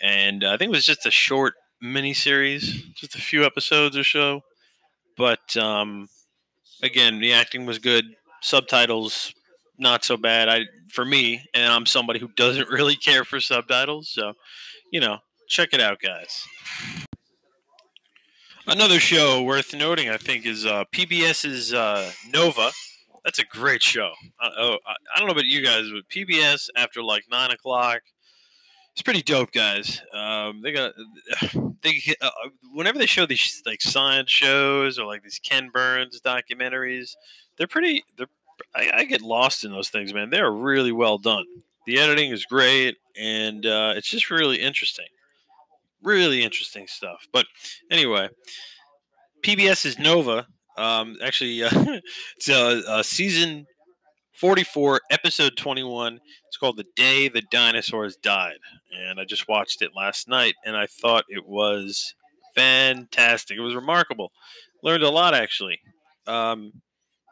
and 0.00 0.44
uh, 0.44 0.52
I 0.52 0.56
think 0.56 0.70
it 0.70 0.76
was 0.76 0.86
just 0.86 1.06
a 1.06 1.10
short 1.10 1.54
mini 1.80 2.14
series, 2.14 2.82
just 2.94 3.14
a 3.14 3.20
few 3.20 3.44
episodes 3.44 3.96
or 3.96 4.04
so. 4.04 4.42
But 5.16 5.56
um, 5.56 6.08
again, 6.82 7.20
the 7.20 7.32
acting 7.32 7.66
was 7.66 7.78
good. 7.78 8.04
Subtitles 8.42 9.32
not 9.78 10.04
so 10.04 10.16
bad. 10.16 10.48
I 10.48 10.62
for 10.90 11.04
me, 11.04 11.46
and 11.54 11.72
I'm 11.72 11.86
somebody 11.86 12.18
who 12.18 12.28
doesn't 12.28 12.68
really 12.70 12.96
care 12.96 13.24
for 13.24 13.40
subtitles, 13.40 14.08
so 14.08 14.34
you 14.92 15.00
know, 15.00 15.18
check 15.48 15.70
it 15.72 15.80
out, 15.80 16.00
guys. 16.00 16.46
Another 18.66 19.00
show 19.00 19.42
worth 19.42 19.74
noting, 19.74 20.10
I 20.10 20.18
think, 20.18 20.44
is 20.44 20.66
uh, 20.66 20.84
PBS's 20.92 21.72
uh, 21.72 22.10
Nova. 22.30 22.70
That's 23.24 23.38
a 23.38 23.44
great 23.44 23.82
show. 23.82 24.12
I, 24.40 24.50
oh, 24.58 24.78
I, 24.86 24.92
I, 25.14 25.18
don't 25.18 25.26
know 25.26 25.32
about 25.32 25.46
you 25.46 25.64
guys, 25.64 25.84
but 25.90 26.08
PBS 26.08 26.68
after 26.76 27.02
like 27.02 27.24
nine 27.30 27.50
o'clock, 27.50 28.00
it's 28.92 29.02
pretty 29.02 29.22
dope, 29.22 29.52
guys. 29.52 30.02
Um, 30.12 30.60
they 30.60 30.72
got 30.72 30.92
they 31.82 32.02
uh, 32.20 32.30
whenever 32.74 32.98
they 32.98 33.06
show 33.06 33.24
these 33.24 33.62
like 33.64 33.80
science 33.80 34.30
shows 34.30 34.98
or 34.98 35.06
like 35.06 35.22
these 35.22 35.40
Ken 35.42 35.70
Burns 35.72 36.20
documentaries, 36.20 37.16
they're 37.56 37.66
pretty. 37.66 38.04
They're 38.18 38.28
I, 38.74 38.90
I 38.94 39.04
get 39.04 39.22
lost 39.22 39.64
in 39.64 39.70
those 39.70 39.88
things, 39.88 40.12
man. 40.14 40.30
They're 40.30 40.50
really 40.50 40.92
well 40.92 41.18
done. 41.18 41.44
The 41.86 41.98
editing 41.98 42.30
is 42.32 42.44
great, 42.44 42.96
and 43.16 43.64
uh, 43.64 43.94
it's 43.96 44.10
just 44.10 44.30
really 44.30 44.60
interesting 44.60 45.06
really 46.02 46.42
interesting 46.42 46.86
stuff. 46.86 47.26
But 47.32 47.46
anyway, 47.90 48.28
PBS 49.42 49.86
is 49.86 49.98
Nova. 49.98 50.46
Um, 50.76 51.16
actually, 51.22 51.62
uh, 51.62 51.70
it's 52.36 52.48
uh, 52.48 52.82
uh, 52.86 53.02
season 53.02 53.66
44, 54.34 55.00
episode 55.10 55.56
21. 55.56 56.20
It's 56.46 56.56
called 56.56 56.76
The 56.76 56.86
Day 56.96 57.28
the 57.28 57.42
Dinosaurs 57.50 58.16
Died. 58.16 58.58
And 58.92 59.20
I 59.20 59.24
just 59.24 59.48
watched 59.48 59.82
it 59.82 59.90
last 59.96 60.28
night 60.28 60.54
and 60.64 60.76
I 60.76 60.86
thought 60.86 61.24
it 61.28 61.46
was 61.46 62.14
fantastic. 62.54 63.56
It 63.56 63.62
was 63.62 63.74
remarkable. 63.74 64.32
Learned 64.82 65.02
a 65.02 65.10
lot, 65.10 65.34
actually. 65.34 65.80
Um, 66.26 66.72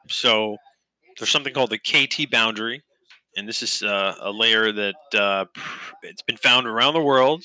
so 0.08 0.56
there's 1.18 1.30
something 1.30 1.54
called 1.54 1.70
the 1.70 1.78
KT 1.78 2.30
boundary. 2.30 2.82
And 3.36 3.46
this 3.46 3.62
is 3.62 3.82
uh, 3.82 4.14
a 4.20 4.30
layer 4.30 4.72
that 4.72 4.94
uh, 5.14 5.44
it's 6.02 6.22
been 6.22 6.38
found 6.38 6.66
around 6.66 6.94
the 6.94 7.02
world 7.02 7.44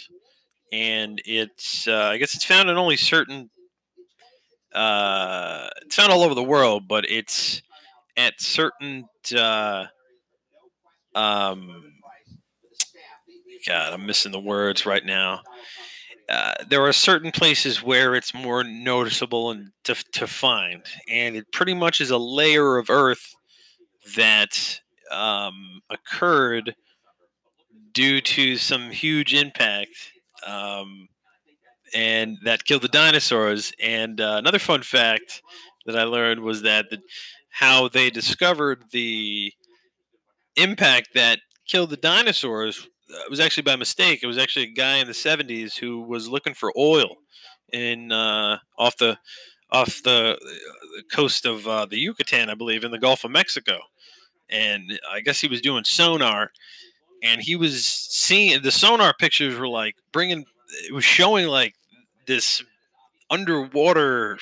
and 0.72 1.22
it's 1.25 1.88
uh, 1.88 2.10
I 2.12 2.18
guess 2.18 2.36
it's 2.36 2.46
found 2.46 2.70
in 2.70 2.78
only 2.78 2.98
certain. 2.98 3.50
Uh, 4.74 5.68
it's 5.86 5.96
found 5.96 6.12
all 6.12 6.24
over 6.24 6.34
the 6.34 6.44
world, 6.44 6.88
but 6.88 7.10
it's 7.10 7.62
at 8.16 8.40
certain. 8.40 9.06
Uh, 9.36 9.86
um, 11.13 11.94
God, 13.68 13.94
I'm 13.94 14.06
missing 14.06 14.32
the 14.32 14.40
words 14.40 14.86
right 14.86 15.06
now. 15.06 15.42
Uh, 16.30 16.54
there 16.70 16.82
are 16.84 16.94
certain 16.94 17.32
places 17.32 17.84
where 17.84 18.16
it's 18.16 18.34
more 18.34 18.63
noticeable 18.63 19.51
and 19.51 19.72
to, 19.84 19.96
to 20.13 20.25
find, 20.25 20.84
and 21.10 21.36
it 21.36 21.51
pretty 21.51 21.74
much 21.74 22.00
is 22.00 22.10
a 22.10 22.18
layer 22.18 22.78
of 22.78 22.90
earth 22.90 23.36
that 24.15 24.79
um, 25.12 25.81
occurred 25.89 26.75
due 27.93 28.22
to 28.22 28.58
some 28.58 28.89
huge 28.91 29.34
impact 29.34 30.13
um, 30.48 31.10
and 31.93 32.38
that 32.43 32.65
killed 32.65 32.81
the 32.81 32.88
dinosaurs. 32.88 33.74
And 33.81 34.20
uh, 34.22 34.36
another 34.38 34.60
fun 34.60 34.81
fact 34.81 35.41
that 35.86 35.98
I 35.98 36.03
learned 36.03 36.41
was 36.41 36.62
that 36.62 36.89
the, 36.89 37.00
how 37.50 37.88
they 37.89 38.10
discovered 38.10 38.86
the 38.91 39.53
impact 40.55 41.10
that 41.15 41.39
killed 41.67 41.89
the 41.89 41.98
dinosaurs 41.98 42.88
uh, 43.13 43.24
was 43.29 43.39
actually 43.39 43.63
by 43.63 43.75
mistake. 43.75 44.22
It 44.24 44.27
was 44.27 44.38
actually 44.38 44.65
a 44.65 44.74
guy 44.74 44.98
in 44.98 45.08
the 45.08 45.13
70s 45.13 45.77
who 45.77 46.01
was 46.01 46.29
looking 46.29 46.53
for 46.53 46.72
oil 46.77 47.17
in 47.72 48.12
uh, 48.12 48.58
off 48.77 48.98
the 48.98 49.17
off 49.72 50.01
the, 50.04 50.38
the 50.42 51.04
coast 51.12 51.46
of 51.46 51.68
uh, 51.68 51.86
the 51.86 51.98
Yucatan, 51.98 52.50
I 52.50 52.56
believe, 52.56 52.84
in 52.84 52.92
the 52.92 53.00
Gulf 53.00 53.24
of 53.24 53.32
Mexico. 53.32 53.80
And 54.50 55.00
I 55.10 55.22
guess 55.22 55.40
he 55.40 55.48
was 55.48 55.62
doing 55.62 55.86
sonar 55.86 56.51
and 57.24 57.42
he 57.42 57.56
was 57.56 57.86
seeing 57.86 58.62
the 58.62 58.72
sonar 58.72 59.13
pictures 59.13 59.58
were 59.58 59.68
like 59.68 59.96
bringing 60.12 60.46
it 60.86 60.94
was 60.94 61.04
showing 61.04 61.48
like 61.48 61.75
this 62.28 62.63
underwater 63.30 64.38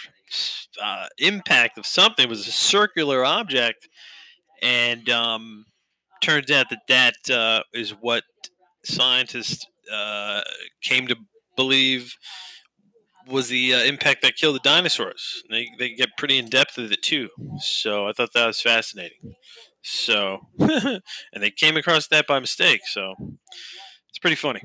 uh, 0.82 1.08
impact 1.18 1.78
of 1.78 1.86
something 1.86 2.26
it 2.26 2.30
was 2.30 2.48
a 2.48 2.52
circular 2.52 3.26
object 3.26 3.88
and 4.62 5.10
um, 5.10 5.66
turns 6.22 6.52
out 6.52 6.70
that 6.70 6.82
that 6.88 7.36
uh, 7.36 7.64
is 7.74 7.92
what 7.92 8.24
scientists 8.84 9.66
uh, 9.92 10.42
came 10.82 11.08
to 11.08 11.16
believe 11.56 12.16
was 13.30 13.50
the 13.50 13.74
uh, 13.74 13.80
impact 13.84 14.22
that 14.22 14.36
killed 14.36 14.56
the 14.56 14.60
dinosaurs. 14.60 15.44
They, 15.50 15.68
they 15.78 15.92
get 15.92 16.18
pretty 16.18 16.38
in 16.38 16.50
depth 16.50 16.78
with 16.78 16.92
it 16.92 17.04
too. 17.04 17.30
So 17.60 18.08
I 18.08 18.14
thought 18.14 18.34
that 18.34 18.48
was 18.48 18.62
fascinating. 18.62 19.36
So, 19.82 20.40
and 20.60 21.02
they 21.38 21.52
came 21.52 21.78
across 21.78 22.08
that 22.08 22.28
by 22.28 22.40
mistake. 22.40 22.82
So, 22.86 23.14
it's 24.10 24.20
pretty 24.20 24.36
funny. 24.36 24.62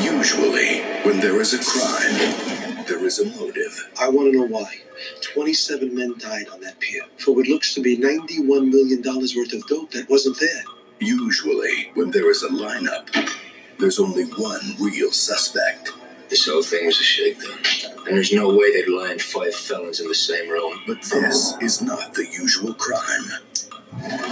Usually, 0.00 0.80
when 1.04 1.20
there 1.20 1.40
is 1.40 1.52
a 1.52 1.58
crime, 1.58 2.84
there 2.86 3.04
is 3.04 3.18
a 3.18 3.26
motive. 3.38 3.90
I 4.00 4.08
want 4.08 4.32
to 4.32 4.38
know 4.38 4.46
why. 4.46 4.72
27 5.20 5.94
men 5.94 6.14
died 6.18 6.48
on 6.48 6.60
that 6.60 6.78
pier 6.80 7.02
for 7.18 7.34
what 7.34 7.46
looks 7.46 7.74
to 7.74 7.80
be 7.80 7.96
$91 7.96 8.70
million 8.70 9.02
worth 9.04 9.52
of 9.52 9.66
dope 9.66 9.90
that 9.90 10.08
wasn't 10.08 10.38
there. 10.40 10.62
Usually, 11.00 11.90
when 11.94 12.10
there 12.10 12.30
is 12.30 12.42
a 12.44 12.48
lineup, 12.48 13.08
there's 13.82 13.98
only 13.98 14.22
one 14.36 14.76
real 14.78 15.10
suspect. 15.10 15.90
This 16.30 16.46
whole 16.46 16.62
thing 16.62 16.86
was 16.86 17.00
a 17.00 17.02
shakedown. 17.02 17.58
And 18.06 18.16
there's 18.16 18.32
no 18.32 18.54
way 18.54 18.72
they'd 18.72 18.88
land 18.88 19.20
five 19.20 19.56
felons 19.56 19.98
in 19.98 20.06
the 20.06 20.14
same 20.14 20.48
room. 20.48 20.80
But 20.86 21.02
this 21.02 21.54
is 21.60 21.82
not 21.82 22.14
the 22.14 22.24
usual 22.32 22.74
crime. 22.74 23.24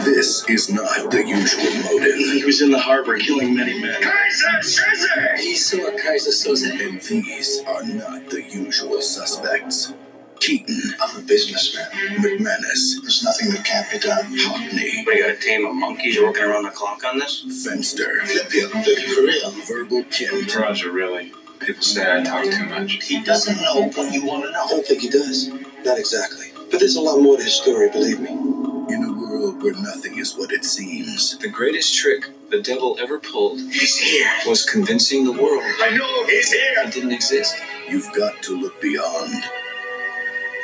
This 0.04 0.49
is 0.49 0.71
not 0.71 1.11
the 1.11 1.26
usual 1.26 1.64
motive. 1.83 2.14
He 2.14 2.45
was 2.45 2.62
in 2.62 2.71
the 2.71 2.78
harbor 2.78 3.19
killing 3.19 3.57
many 3.57 3.83
men. 3.83 4.00
Keyser 4.00 4.61
Söze! 4.62 5.38
He 5.38 5.57
saw 5.57 5.78
Keyser 5.99 6.30
Söze. 6.30 6.71
And 6.88 7.00
these 7.00 7.61
are 7.66 7.83
not 7.83 8.30
the 8.30 8.42
usual 8.42 9.02
suspects. 9.02 9.92
Keaton, 10.40 10.94
I'm 11.02 11.18
a 11.18 11.23
businessman. 11.23 11.90
McManus, 12.18 13.00
There's 13.02 13.23
nothing 13.23 13.50
that 13.50 13.62
can't 13.64 13.90
be 13.90 13.99
done. 13.99 14.25
Hockney, 14.38 15.04
What, 15.04 15.16
you 15.16 15.23
got 15.23 15.30
a 15.30 15.37
team 15.37 15.66
of 15.66 15.75
monkeys 15.75 16.18
working 16.18 16.44
around 16.44 16.64
the 16.64 16.70
clock 16.70 17.04
on 17.04 17.18
this? 17.18 17.44
Fenster, 17.66 18.23
Flip 18.26 18.52
you, 18.54 18.68
flip 18.68 18.87
you 18.99 19.14
for 19.14 19.23
real. 19.23 19.50
Verbal 19.66 20.02
Kint, 20.11 20.56
Roger, 20.56 20.90
really. 20.92 21.32
People 21.61 21.82
say 21.82 22.11
I 22.20 22.23
talk 22.25 22.44
too 22.47 22.64
much. 22.66 23.04
He 23.06 23.23
doesn't 23.23 23.61
know 23.61 23.88
what 23.94 24.12
you 24.14 24.25
want 24.25 24.44
to 24.47 24.50
know. 24.50 24.64
I 24.64 24.68
don't 24.68 24.87
think 24.87 25.02
he 25.02 25.11
does. 25.11 25.49
Not 25.85 25.99
exactly. 25.99 26.47
But 26.70 26.80
there's 26.80 26.97
a 26.97 27.00
lot 27.02 27.20
more 27.20 27.37
to 27.37 27.42
his 27.44 27.52
story, 27.54 27.90
believe 27.90 28.20
me. 28.20 28.30
in 28.30 29.04
a 29.04 29.12
world 29.12 29.62
where 29.62 29.75
nothing 29.75 30.18
is 30.18 30.37
what 30.37 30.52
it 30.52 30.64
seems. 30.64 31.37
The 31.38 31.49
greatest 31.49 31.94
trick 31.97 32.25
the 32.50 32.62
devil 32.62 32.97
ever 33.00 33.18
pulled 33.20 33.61
He's 33.61 33.97
here. 33.99 34.28
was 34.47 34.64
convincing 34.64 35.25
the 35.25 35.32
world 35.32 35.62
I 35.80 35.90
know 35.97 36.26
he's 36.26 36.50
here. 36.50 36.75
it 36.78 36.92
didn't 36.94 37.12
exist. 37.12 37.54
You've 37.88 38.11
got 38.14 38.42
to 38.44 38.56
look 38.59 38.80
beyond 38.80 39.44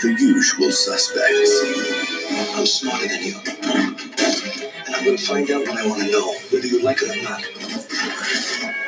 the 0.02 0.12
usual 0.12 0.70
suspects. 0.70 1.62
I'm 2.54 2.66
smarter 2.66 3.08
than 3.08 3.22
you. 3.22 3.36
And 3.46 4.94
I'm 4.94 5.04
going 5.04 5.16
to 5.16 5.24
find 5.26 5.50
out 5.50 5.66
what 5.66 5.78
I 5.78 5.86
want 5.86 6.02
to 6.02 6.10
know, 6.10 6.34
whether 6.50 6.66
you 6.66 6.82
like 6.82 6.98
it 7.02 7.10
or 7.16 7.22
not. 7.22 7.42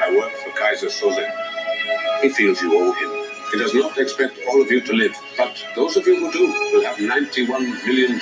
I 0.00 0.15
work 0.17 0.33
for 0.33 0.50
Keyser 0.59 0.87
Söze. 0.88 1.25
He 2.23 2.29
feels 2.31 2.61
you 2.61 2.79
owe 2.79 2.93
him. 2.93 3.31
He 3.53 3.59
does 3.59 3.75
not 3.75 3.97
expect 3.97 4.38
all 4.49 4.61
of 4.61 4.71
you 4.71 4.81
to 4.83 4.93
live, 4.93 5.17
but 5.37 5.65
those 5.75 5.97
of 5.97 6.07
you 6.07 6.17
who 6.19 6.33
do 6.33 6.47
will 6.73 6.85
have 6.85 6.97
$91 6.97 7.87
million. 7.87 8.21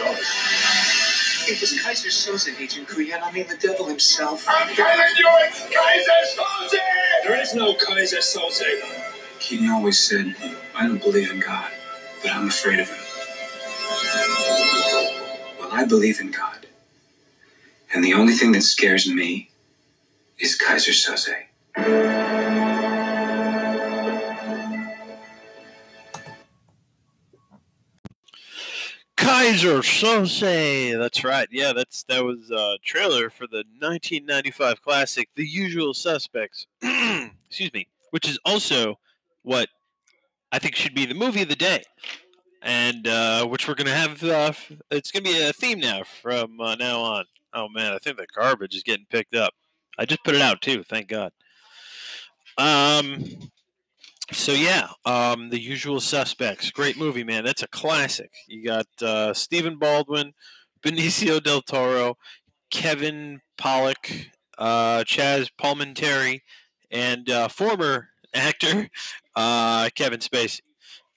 It 1.49 1.61
was 1.61 1.81
Keyser 1.81 2.09
Söze, 2.09 2.61
Agent 2.61 2.89
Kujan. 2.89 3.21
I 3.23 3.33
mean, 3.33 3.47
the 3.49 3.57
devil 3.57 3.87
himself. 3.87 4.47
I'm 4.49 4.75
telling 4.75 5.17
you, 5.19 5.29
it's 5.41 5.61
Keyser 5.75 6.41
Söze! 6.41 6.79
There 7.25 7.41
is 7.41 7.55
no 7.55 7.75
Keyser 7.75 8.19
Söze. 8.19 8.63
Keaton 9.41 9.71
always 9.71 9.99
said, 9.99 10.35
I 10.75 10.87
don't 10.87 11.03
believe 11.03 11.31
in 11.31 11.41
God, 11.41 11.71
but 12.27 12.35
I'm 12.35 12.49
afraid 12.49 12.81
of 12.81 12.89
him. 12.89 13.05
Well, 15.61 15.69
I 15.71 15.85
believe 15.85 16.21
in 16.21 16.33
God. 16.33 16.67
And 17.95 18.03
the 18.03 18.15
only 18.15 18.33
thing 18.33 18.51
that 18.53 18.63
scares 18.63 19.09
me 19.09 19.51
is 20.41 20.59
Keyser 20.59 20.91
Söze. 20.91 21.37
Keyser 29.17 29.79
Söze. 29.85 30.99
That's 30.99 31.23
right. 31.23 31.47
Yeah, 31.53 31.73
that's 31.73 32.03
that 32.05 32.25
was 32.25 32.51
a 32.51 32.79
trailer 32.83 33.31
for 33.31 33.47
the 33.47 33.63
1995 33.79 34.83
classic, 34.83 35.29
The 35.37 35.47
Usual 35.47 35.95
Suspects. 35.95 36.67
Excuse 36.83 37.73
me, 37.73 37.87
which 38.11 38.29
is 38.29 38.37
also 38.45 38.99
what 39.43 39.69
I 40.57 40.59
think 40.59 40.75
should 40.75 40.95
be 40.95 41.05
the 41.05 41.15
movie 41.15 41.43
of 41.43 41.51
the 41.51 41.55
day, 41.55 41.83
and 42.63 43.07
uh, 43.07 43.47
which 43.47 43.69
we're 43.69 43.75
gonna 43.75 43.91
have. 43.91 44.25
Uh, 44.25 44.55
it's 44.91 45.11
gonna 45.11 45.23
be 45.23 45.39
a 45.39 45.53
theme 45.53 45.79
now 45.79 46.03
from 46.23 46.59
uh, 46.59 46.75
now 46.77 46.99
on. 46.99 47.27
Oh 47.53 47.69
man, 47.69 47.93
I 47.93 47.99
think 47.99 48.17
the 48.17 48.27
garbage 48.35 48.75
is 48.75 48.83
getting 48.83 49.05
picked 49.11 49.35
up. 49.35 49.53
I 49.99 50.07
just 50.07 50.25
put 50.25 50.35
it 50.35 50.41
out 50.41 50.63
too. 50.63 50.83
Thank 50.83 51.09
God. 51.09 51.31
Um. 52.57 53.51
So 54.33 54.53
yeah, 54.53 54.89
um, 55.05 55.51
the 55.51 55.61
usual 55.61 56.01
suspects. 56.01 56.71
Great 56.71 56.97
movie, 56.97 57.23
man. 57.23 57.45
That's 57.45 57.63
a 57.63 57.69
classic. 57.69 58.31
You 58.49 58.65
got 58.65 58.87
uh, 59.03 59.35
Stephen 59.35 59.77
Baldwin, 59.77 60.33
Benicio 60.83 61.39
del 61.43 61.61
Toro, 61.61 62.17
Kevin 62.71 63.43
Pollak, 63.59 64.29
uh, 64.57 65.05
Chazz 65.05 65.51
Palminteri, 65.61 66.41
and 66.91 67.29
uh, 67.29 67.49
former 67.49 68.09
actor 68.37 68.89
uh, 69.35 69.89
Kevin 69.95 70.21
Spacey. 70.21 70.61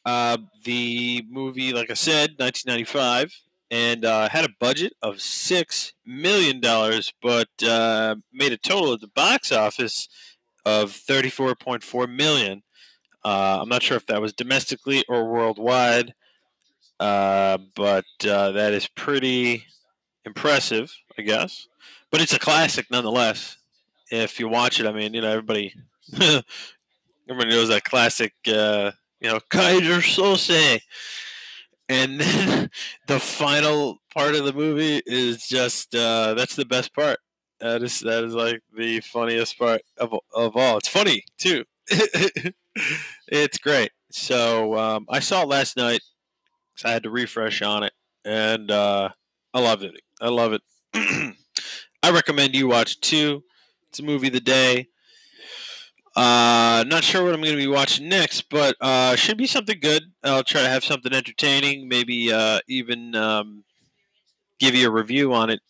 Uh, 0.06 0.38
the 0.64 1.26
movie, 1.30 1.74
like 1.74 1.92
I 1.92 1.94
said, 1.94 2.32
1995, 2.38 3.34
and 3.70 4.06
uh, 4.06 4.30
had 4.30 4.46
a 4.46 4.50
budget 4.60 4.94
of 5.02 5.22
six 5.22 5.94
million 6.06 6.60
dollars, 6.60 7.14
but 7.22 7.50
uh, 7.64 8.16
made 8.34 8.52
a 8.52 8.58
total 8.58 8.94
at 8.94 9.02
the 9.02 9.08
box 9.08 9.52
office 9.52 10.08
of 10.66 10.92
34.4 10.92 12.14
million. 12.14 12.64
Uh, 13.24 13.60
I'm 13.62 13.70
not 13.70 13.84
sure 13.84 13.98
if 13.98 14.06
that 14.08 14.22
was 14.22 14.34
domestically 14.34 15.04
or 15.10 15.30
worldwide, 15.30 16.14
uh, 17.00 17.58
but 17.76 18.06
uh, 18.28 18.52
that 18.52 18.74
is 18.74 18.88
pretty 18.88 19.66
impressive, 20.26 20.96
I 21.18 21.24
guess. 21.24 21.68
But 22.12 22.22
it's 22.22 22.34
a 22.34 22.40
classic 22.40 22.90
nonetheless. 22.90 23.58
If 24.12 24.40
you 24.40 24.48
watch 24.48 24.80
it, 24.80 24.88
I 24.88 24.92
mean, 24.92 25.14
you 25.14 25.22
know, 25.22 25.30
everybody, 25.30 25.76
everybody 27.30 27.56
knows 27.56 27.70
that 27.70 27.84
classic, 27.84 28.34
uh, 28.48 28.92
you 29.20 29.30
know, 29.30 29.40
Keyser 29.52 30.02
Söze. 30.02 30.82
And 31.88 32.20
then 32.20 32.70
the 33.08 33.20
final 33.20 34.00
part 34.14 34.36
of 34.36 34.46
the 34.46 34.54
movie 34.54 35.02
is 35.06 35.48
just 35.48 35.96
uh, 35.96 36.34
that's 36.34 36.56
the 36.56 36.66
best 36.66 36.94
part. 36.94 37.20
That 37.60 37.84
is 37.84 38.00
that 38.02 38.24
is 38.24 38.34
like 38.34 38.62
the 38.76 39.02
funniest 39.02 39.58
part 39.58 39.82
of 39.98 40.14
of 40.34 40.56
all. 40.56 40.78
It's 40.78 40.88
funny 40.88 41.24
too. 41.38 41.66
it's 43.28 43.58
great. 43.58 43.92
So 44.12 44.78
um, 44.78 45.06
I 45.10 45.20
saw 45.20 45.44
it 45.44 45.50
last 45.50 45.76
night. 45.78 46.02
I 46.86 46.92
had 46.92 47.04
to 47.04 47.10
refresh 47.10 47.62
on 47.62 47.84
it, 47.84 47.94
and 48.24 48.72
uh, 48.72 49.10
I 49.54 49.60
loved 49.60 49.84
it. 49.84 50.00
I 50.22 50.30
love 50.30 50.54
it. 50.54 50.62
I 52.04 52.12
recommend 52.12 52.56
you 52.56 52.68
watch 52.70 53.02
too. 53.02 53.44
It's 53.90 54.00
a 54.00 54.04
movie 54.04 54.28
of 54.28 54.34
the 54.34 54.40
day. 54.40 54.88
Uh, 56.16 56.84
not 56.88 57.04
sure 57.04 57.24
what 57.24 57.34
I'm 57.34 57.42
going 57.42 57.54
to 57.54 57.58
be 57.58 57.68
watching 57.68 58.10
next, 58.10 58.50
but 58.50 58.76
uh, 58.82 59.16
should 59.16 59.38
be 59.38 59.48
something 59.48 59.80
good. 59.80 60.12
I'll 60.24 60.44
try 60.44 60.62
to 60.62 60.70
have 60.70 60.84
something 60.84 61.14
entertaining. 61.14 61.88
Maybe 61.88 62.32
uh, 62.32 62.60
even 62.68 63.16
um, 63.16 63.64
give 64.60 64.76
you 64.76 64.88
a 64.88 64.92
review 64.92 65.34
on 65.34 65.50
it. 65.50 65.62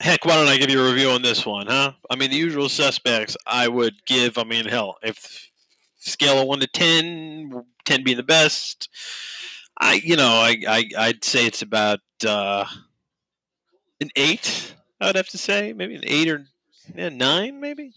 Heck, 0.00 0.24
why 0.24 0.34
don't 0.36 0.48
I 0.48 0.56
give 0.56 0.70
you 0.70 0.82
a 0.82 0.90
review 0.90 1.10
on 1.10 1.22
this 1.22 1.44
one, 1.44 1.66
huh? 1.66 1.92
I 2.08 2.16
mean, 2.16 2.30
the 2.30 2.36
usual 2.36 2.70
suspects. 2.70 3.36
I 3.46 3.68
would 3.68 4.06
give. 4.06 4.38
I 4.38 4.44
mean, 4.44 4.64
hell, 4.64 4.96
if 5.02 5.50
scale 6.00 6.40
of 6.40 6.48
one 6.48 6.60
to 6.60 6.66
10, 6.66 7.64
10 7.84 8.04
being 8.04 8.16
the 8.16 8.22
best. 8.22 8.88
I, 9.78 9.94
you 9.94 10.16
know, 10.16 10.28
I, 10.28 10.56
I 10.68 10.90
I'd 10.98 11.24
say 11.24 11.46
it's 11.46 11.62
about 11.62 12.00
uh, 12.26 12.64
an 14.00 14.10
eight. 14.16 14.74
I'd 15.00 15.16
have 15.16 15.28
to 15.28 15.38
say 15.38 15.72
maybe 15.72 15.94
an 15.94 16.04
eight 16.04 16.28
or 16.28 16.46
yeah, 16.94 17.08
nine, 17.08 17.60
maybe. 17.60 17.92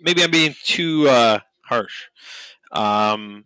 Maybe 0.00 0.22
I'm 0.22 0.30
being 0.30 0.54
too 0.64 1.08
uh, 1.08 1.40
harsh. 1.64 2.04
Um, 2.72 3.44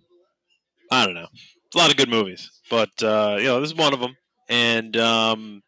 I 0.90 1.04
don't 1.06 1.14
know. 1.14 1.28
A 1.74 1.78
lot 1.78 1.90
of 1.90 1.96
good 1.96 2.08
movies, 2.10 2.50
but 2.70 2.90
uh, 3.02 3.36
you 3.38 3.44
know, 3.46 3.60
this 3.60 3.70
is 3.70 3.76
one 3.76 3.92
of 3.94 4.00
them. 4.00 4.16
And 4.48 4.96
um, 4.96 5.62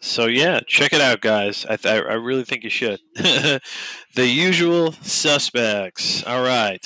so 0.00 0.26
yeah, 0.26 0.60
check 0.66 0.92
it 0.92 1.00
out, 1.00 1.20
guys. 1.20 1.66
I 1.68 1.76
th- 1.76 2.04
I 2.08 2.14
really 2.14 2.44
think 2.44 2.64
you 2.64 2.70
should. 2.70 3.00
the 3.16 3.60
usual 4.16 4.92
suspects. 4.92 6.24
All 6.24 6.42
right. 6.42 6.82